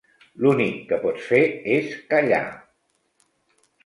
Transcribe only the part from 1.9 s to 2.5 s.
callar.